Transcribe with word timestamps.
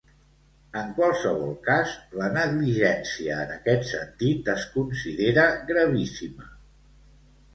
En 0.79 0.87
qualsevol 0.99 1.51
cas, 1.67 1.91
la 2.21 2.29
negligència 2.37 3.35
en 3.43 3.53
aquest 3.57 3.85
sentit 3.91 4.49
es 4.55 4.65
considera 4.77 5.47
gravíssima. 5.73 6.49